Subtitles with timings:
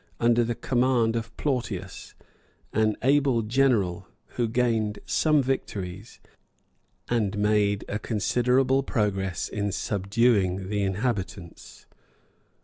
[0.17, 2.15] 43,] under the command of Plautius,
[2.73, 6.19] an able general, who gained some victories,
[7.07, 11.85] and made a considerable progress in subduing the inhabitants.